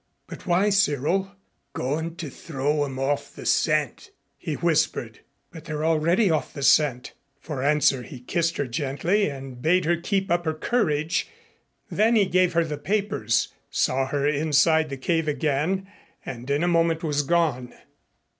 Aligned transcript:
"But 0.25 0.47
why, 0.47 0.71
Cyril?" 0.71 1.35
"Goin' 1.73 2.15
to 2.15 2.31
throw 2.31 2.83
'em 2.85 2.97
off 2.97 3.35
the 3.35 3.45
scent," 3.45 4.09
he 4.35 4.55
whispered. 4.55 5.19
"But 5.51 5.65
they're 5.65 5.85
already 5.85 6.31
off 6.31 6.53
the 6.55 6.63
scent." 6.63 7.13
For 7.39 7.61
answer 7.61 8.01
he 8.01 8.19
kissed 8.19 8.57
her 8.57 8.65
gently 8.65 9.29
and 9.29 9.61
bade 9.61 9.85
her 9.85 9.97
keep 9.97 10.31
up 10.31 10.45
her 10.45 10.55
courage. 10.55 11.27
Then 11.91 12.15
he 12.15 12.25
gave 12.25 12.53
her 12.53 12.63
the 12.65 12.79
papers, 12.79 13.49
saw 13.69 14.07
her 14.07 14.27
inside 14.27 14.89
the 14.89 14.97
cave 14.97 15.27
again 15.27 15.87
and 16.25 16.49
in 16.49 16.63
a 16.63 16.67
moment 16.67 17.03
was 17.03 17.21
gone. 17.21 17.71